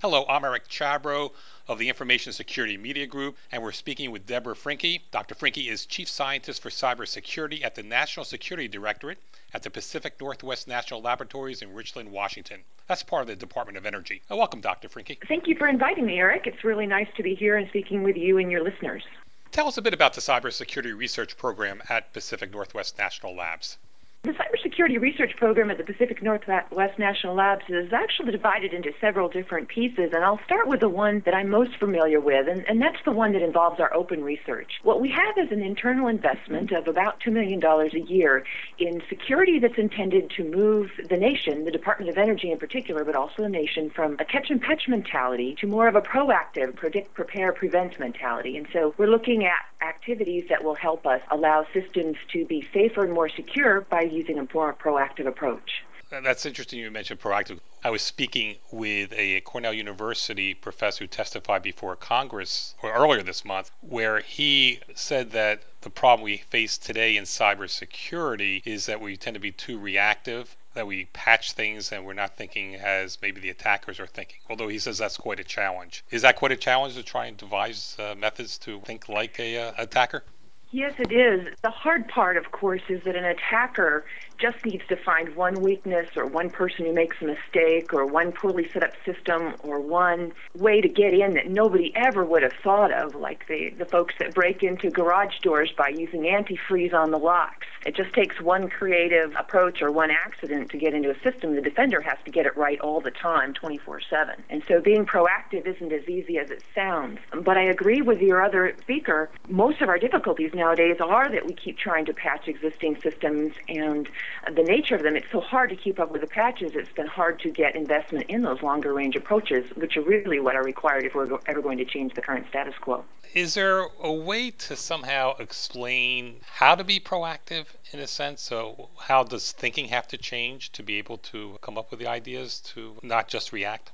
[0.00, 1.32] Hello, I'm Eric Chabrow
[1.66, 5.00] of the Information Security Media Group, and we're speaking with Deborah Frincke.
[5.10, 5.34] Dr.
[5.34, 9.18] Frincke is Chief Scientist for Cybersecurity at the National Security Directorate
[9.52, 12.62] at the Pacific Northwest National Laboratories in Richland, Washington.
[12.86, 14.22] That's part of the Department of Energy.
[14.30, 14.88] Uh, welcome, Dr.
[14.88, 15.18] Frincke.
[15.26, 16.46] Thank you for inviting me, Eric.
[16.46, 19.02] It's really nice to be here and speaking with you and your listeners.
[19.50, 23.78] Tell us a bit about the Cybersecurity Research Program at Pacific Northwest National Labs.
[24.24, 29.28] The cybersecurity research program at the Pacific Northwest National Labs is actually divided into several
[29.28, 32.82] different pieces, and I'll start with the one that I'm most familiar with, and, and
[32.82, 34.80] that's the one that involves our open research.
[34.82, 38.44] What we have is an internal investment of about $2 million a year
[38.80, 43.14] in security that's intended to move the nation, the Department of Energy in particular, but
[43.14, 47.14] also the nation, from a catch and patch mentality to more of a proactive, predict,
[47.14, 48.56] prepare, prevent mentality.
[48.56, 53.04] And so we're looking at activities that will help us allow systems to be safer
[53.04, 55.82] and more secure by using a more proactive approach.
[56.10, 57.60] That's interesting you mentioned proactive.
[57.84, 63.44] I was speaking with a Cornell University professor who testified before Congress or earlier this
[63.44, 69.18] month, where he said that the problem we face today in cybersecurity is that we
[69.18, 73.42] tend to be too reactive, that we patch things and we're not thinking as maybe
[73.42, 74.38] the attackers are thinking.
[74.48, 76.04] Although he says that's quite a challenge.
[76.10, 79.58] Is that quite a challenge to try and devise uh, methods to think like a
[79.58, 80.24] uh, attacker?
[80.70, 81.54] Yes, it is.
[81.62, 84.04] The hard part, of course, is that an attacker
[84.38, 88.32] just needs to find one weakness or one person who makes a mistake or one
[88.32, 92.52] poorly set up system or one way to get in that nobody ever would have
[92.62, 97.10] thought of, like the, the folks that break into garage doors by using antifreeze on
[97.10, 97.66] the locks.
[97.84, 101.54] It just takes one creative approach or one accident to get into a system.
[101.54, 104.34] The defender has to get it right all the time, 24 7.
[104.50, 107.18] And so being proactive isn't as easy as it sounds.
[107.32, 109.30] But I agree with your other speaker.
[109.48, 114.08] Most of our difficulties nowadays are that we keep trying to patch existing systems and
[114.54, 117.06] the nature of them, it's so hard to keep up with the patches, it's been
[117.06, 121.04] hard to get investment in those longer range approaches, which are really what are required
[121.04, 123.04] if we're ever going to change the current status quo.
[123.34, 128.40] Is there a way to somehow explain how to be proactive in a sense?
[128.40, 132.06] So, how does thinking have to change to be able to come up with the
[132.06, 133.92] ideas to not just react?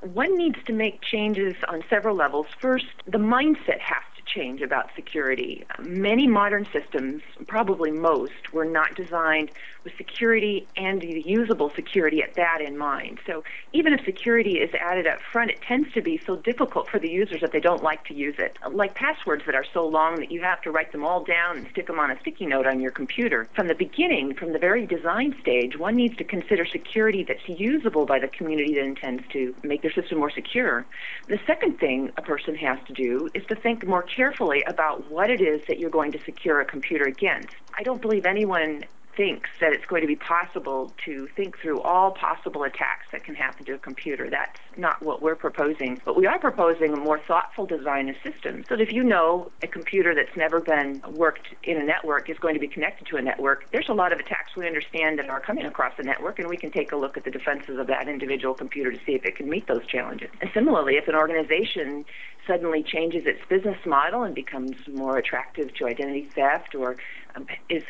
[0.00, 2.46] One needs to make changes on several levels.
[2.60, 5.64] First, the mindset has change about security.
[5.80, 9.50] Many modern systems, probably most, were not designed
[9.84, 13.18] with security and usable security at that in mind.
[13.26, 13.42] So
[13.72, 17.10] even if security is added up front, it tends to be so difficult for the
[17.10, 18.56] users that they don't like to use it.
[18.70, 21.66] Like passwords that are so long that you have to write them all down and
[21.70, 23.48] stick them on a sticky note on your computer.
[23.54, 28.06] From the beginning, from the very design stage, one needs to consider security that's usable
[28.06, 30.86] by the community that intends to make their system more secure.
[31.28, 34.21] The second thing a person has to do is to think more carefully
[34.66, 37.54] about what it is that you're going to secure a computer against.
[37.76, 38.84] I don't believe anyone
[39.16, 43.34] thinks that it's going to be possible to think through all possible attacks that can
[43.34, 44.30] happen to a computer.
[44.30, 46.00] That's not what we're proposing.
[46.04, 48.32] But we are proposing a more thoughtful design of systems
[48.68, 52.54] so if you know a computer that's never been worked in a network is going
[52.54, 55.40] to be connected to a network, there's a lot of attacks we understand that are
[55.40, 58.08] coming across the network, and we can take a look at the defenses of that
[58.08, 60.30] individual computer to see if it can meet those challenges.
[60.40, 62.04] And similarly, if an organization
[62.46, 66.96] suddenly changes its business model and becomes more attractive to identity theft or
[67.36, 67.84] um, is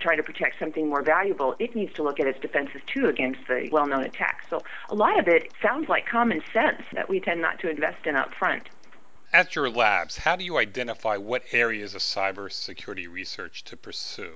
[0.00, 3.40] trying to protect something more valuable, it needs to look at its defenses too against
[3.48, 4.44] the well-known attacks.
[4.48, 8.06] So a lot of it sounds like common sense that we tend not to invest
[8.06, 8.68] in up front.
[9.32, 14.34] At your labs, how do you identify what areas of cybersecurity research to pursue?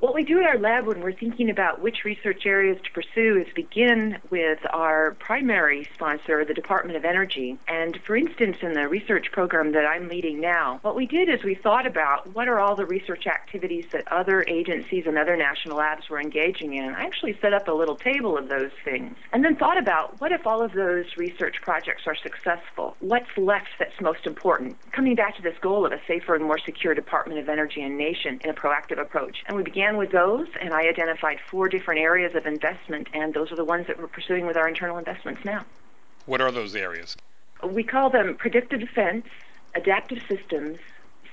[0.00, 3.44] What we do in our lab when we're thinking about which research areas to pursue
[3.44, 7.58] is begin with our primary sponsor, the Department of Energy.
[7.66, 11.42] And for instance, in the research program that I'm leading now, what we did is
[11.42, 15.78] we thought about what are all the research activities that other agencies and other national
[15.78, 16.94] labs were engaging in.
[16.94, 20.30] I actually set up a little table of those things and then thought about what
[20.30, 22.94] if all of those research projects are successful?
[23.00, 24.76] What's left that's most important?
[24.92, 27.98] Coming back to this goal of a safer and more secure Department of Energy and
[27.98, 29.38] nation in a proactive approach.
[29.48, 33.32] And we began began with those, and I identified four different areas of investment, and
[33.32, 35.64] those are the ones that we're pursuing with our internal investments now.
[36.26, 37.16] What are those areas?
[37.64, 39.26] We call them predictive defense,
[39.74, 40.78] adaptive systems,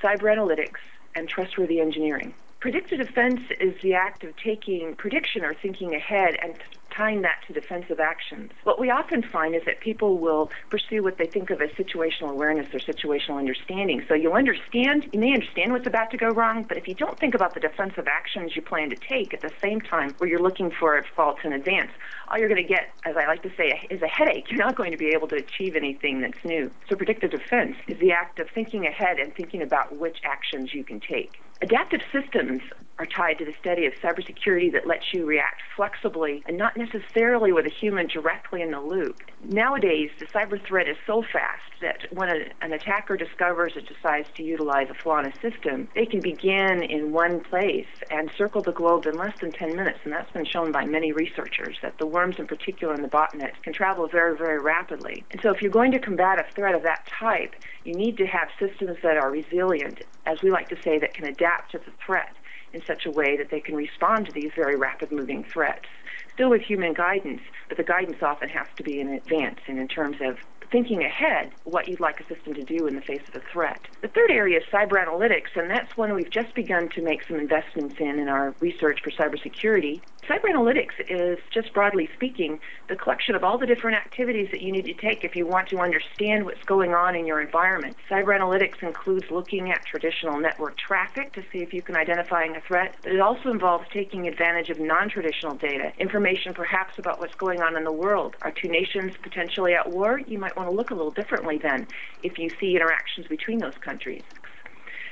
[0.01, 0.79] cyber analytics,
[1.15, 2.33] and trustworthy engineering.
[2.61, 6.55] Predictive defense is the act of taking prediction or thinking ahead and
[6.95, 8.51] tying that to defensive actions.
[8.63, 12.29] What we often find is that people will pursue what they think of as situational
[12.31, 14.03] awareness or situational understanding.
[14.07, 17.19] So you'll understand, you may understand what's about to go wrong, but if you don't
[17.19, 20.41] think about the defensive actions you plan to take at the same time where you're
[20.41, 21.91] looking for faults in advance,
[22.27, 24.45] all you're going to get, as I like to say, is a headache.
[24.49, 26.71] You're not going to be able to achieve anything that's new.
[26.89, 30.83] So predictive defense is the act of thinking ahead and thinking about which actions you
[30.83, 31.39] can take.
[31.61, 32.61] Adaptive systems
[32.99, 37.51] are tied to the study of cybersecurity that lets you react flexibly and not necessarily
[37.51, 39.21] with a human directly in the loop.
[39.43, 44.27] Nowadays, the cyber threat is so fast that when a, an attacker discovers or decides
[44.35, 48.61] to utilize a flaw in a system, they can begin in one place and circle
[48.61, 49.99] the globe in less than 10 minutes.
[50.03, 53.51] And that's been shown by many researchers that the worms in particular in the botnet
[53.61, 55.25] can travel very, very rapidly.
[55.31, 57.55] And so if you're going to combat a threat of that type,
[57.85, 61.25] you need to have systems that are resilient, as we like to say, that can
[61.25, 62.35] adapt to the threat
[62.73, 65.85] in such a way that they can respond to these very rapid moving threats.
[66.33, 69.87] Still with human guidance, but the guidance often has to be in advance and in
[69.87, 70.35] terms of
[70.71, 73.79] thinking ahead what you'd like a system to do in the face of a threat.
[74.01, 77.39] The third area is cyber analytics, and that's one we've just begun to make some
[77.39, 80.01] investments in in our research for cybersecurity.
[80.29, 84.71] Cyber analytics is, just broadly speaking, the collection of all the different activities that you
[84.71, 87.95] need to take if you want to understand what's going on in your environment.
[88.09, 92.61] Cyber analytics includes looking at traditional network traffic to see if you can identify a
[92.67, 97.61] threat, but it also involves taking advantage of non-traditional data, information perhaps about what's going
[97.61, 98.35] on in the world.
[98.41, 100.19] Are two nations potentially at war?
[100.25, 101.85] You might want to look a little differently then
[102.23, 104.23] if you see interactions between those countries.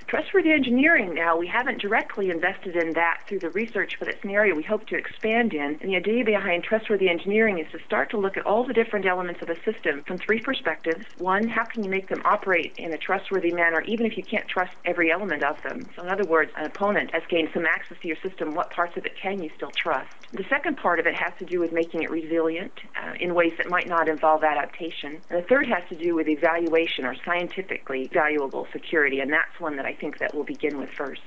[0.07, 4.29] Trustworthy engineering now, we haven't directly invested in that through the research, but it's an
[4.29, 5.77] area we hope to expand in.
[5.81, 9.05] And the idea behind trustworthy engineering is to start to look at all the different
[9.05, 11.05] elements of a system from three perspectives.
[11.17, 14.47] One, how can you make them operate in a trustworthy manner, even if you can't
[14.47, 15.87] trust every element of them?
[15.95, 18.53] So, in other words, an opponent has gained some access to your system.
[18.53, 20.09] What parts of it can you still trust?
[20.33, 23.53] The second part of it has to do with making it resilient uh, in ways
[23.57, 25.21] that might not involve adaptation.
[25.29, 29.75] And the third has to do with evaluation or scientifically valuable security, and that's one
[29.75, 31.21] that I think that we'll begin with first.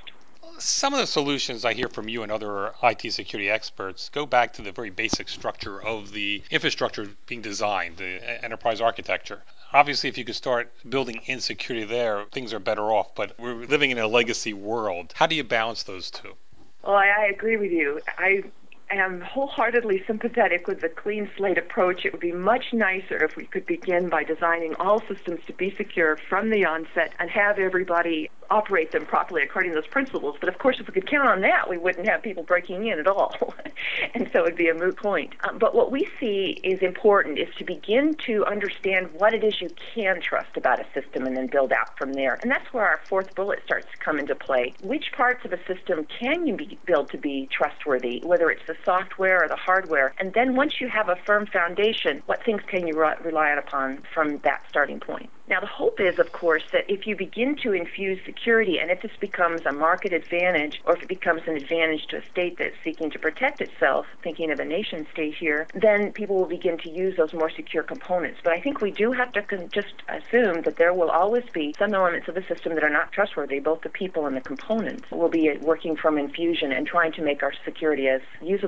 [0.59, 4.55] Some of the solutions I hear from you and other IT security experts go back
[4.55, 9.43] to the very basic structure of the infrastructure being designed, the enterprise architecture.
[9.73, 13.15] Obviously, if you could start building insecurity there, things are better off.
[13.15, 15.13] But we're living in a legacy world.
[15.17, 16.35] How do you balance those two?
[16.83, 18.01] Well, I, I agree with you.
[18.17, 18.45] I
[18.91, 22.05] am wholeheartedly sympathetic with the clean slate approach.
[22.05, 25.75] It would be much nicer if we could begin by designing all systems to be
[25.77, 30.37] secure from the onset and have everybody operate them properly according to those principles.
[30.39, 32.99] But of course, if we could count on that, we wouldn't have people breaking in
[32.99, 33.35] at all.
[34.15, 35.35] and so it'd be a moot point.
[35.49, 39.61] Um, but what we see is important is to begin to understand what it is
[39.61, 42.39] you can trust about a system and then build out from there.
[42.43, 44.75] And that's where our fourth bullet starts to come into play.
[44.83, 48.76] Which parts of a system can you be, build to be trustworthy, whether it's the
[48.85, 50.15] software or the hardware?
[50.19, 54.03] And then once you have a firm foundation, what things can you re- rely upon
[54.13, 55.31] from that starting point?
[55.49, 59.03] Now, the hope is, of course, that if you begin to infuse security and if
[59.03, 62.75] this becomes a market advantage or if it becomes an advantage to a state that's
[62.83, 66.91] seeking to protect itself, thinking of a nation state here, then people will begin to
[66.91, 68.41] use those more secure components.
[68.43, 71.77] But I think we do have to con- just assume that there will always be
[71.79, 75.07] some elements of the system that are not trustworthy, both the people and the components.
[75.13, 78.66] We'll be working from infusion and trying to make our security as usable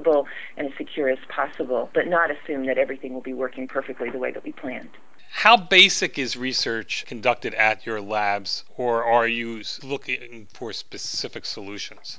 [0.56, 4.18] and as secure as possible, but not assume that everything will be working perfectly the
[4.18, 4.90] way that we planned.
[5.30, 12.18] How basic is research conducted at your labs, or are you looking for specific solutions?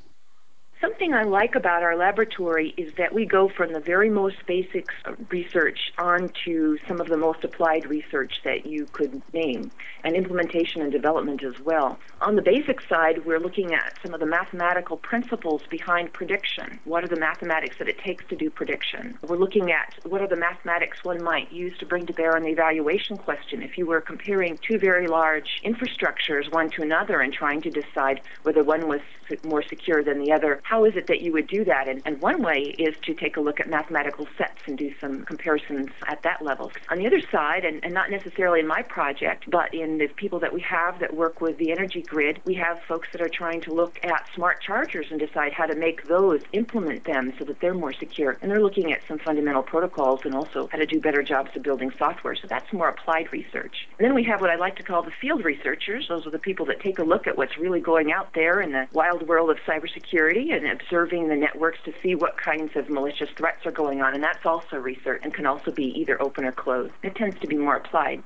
[0.82, 4.88] Something I like about our laboratory is that we go from the very most basic
[5.30, 9.72] research on to some of the most applied research that you could name,
[10.06, 12.00] and implementation and development as well.
[12.22, 16.80] On the basic side, we're looking at some of the mathematical principles behind prediction.
[16.86, 19.18] What are the mathematics that it takes to do prediction?
[19.22, 22.44] We're looking at what are the mathematics one might use to bring to bear on
[22.44, 23.64] the evaluation question.
[23.64, 28.22] If you were comparing two very large infrastructures, one to another, and trying to decide
[28.44, 29.02] whether one was
[29.44, 31.88] more secure than the other, how is it that you would do that?
[31.88, 35.26] And, and one way is to take a look at mathematical sets and do some
[35.26, 36.72] comparisons at that level.
[36.90, 40.38] On the other side, and, and not necessarily in my project, but in the people
[40.42, 43.62] that we have that work with the energy grid, we have folks that are trying
[43.62, 47.60] to look at smart chargers and decide how to make those, implement them so that
[47.62, 48.38] they're more secure.
[48.40, 51.64] And they're looking at some fundamental protocols and also how to do better jobs of
[51.64, 52.36] building software.
[52.36, 53.88] So that's more applied research.
[53.98, 56.10] And then we have what I like to call the field researchers.
[56.10, 58.72] Those are the people that take a look at what's really going out there in
[58.72, 63.30] the wild world of cybersecurity and observing the networks to see what kinds of malicious
[63.36, 64.14] threats are going on.
[64.14, 66.94] And that's also research and can also be either open or closed.
[67.04, 68.24] It tends to be more applied.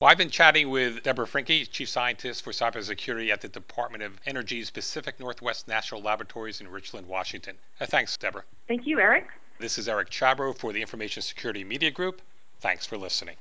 [0.00, 4.18] Well, I've been chatting with Deborah Frincke, Chief Scientist for Cybersecurity at the Department of
[4.26, 7.56] Energy's Pacific Northwest National Laboratories in Richland, Washington.
[7.80, 8.42] Uh, thanks, Deborah.
[8.66, 9.28] Thank you, Eric.
[9.60, 12.20] This is Eric Chabrow for the Information Security Media Group.
[12.58, 13.36] Thanks for listening.